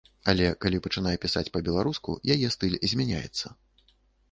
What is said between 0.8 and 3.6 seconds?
пачынае пісаць па-беларуску, яе стыль змяняецца.